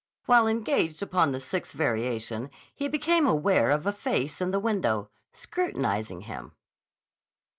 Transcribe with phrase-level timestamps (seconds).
[0.25, 5.11] While engaged upon the sixth variation he became aware of a face in the window,
[5.31, 6.53] scrutinizing him.